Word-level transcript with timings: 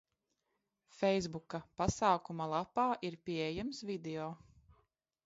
Feisbuka 0.99 1.59
pasākuma 1.81 2.47
lapā 2.53 2.87
ir 3.11 3.19
pieejams 3.29 3.83
video. 3.91 4.27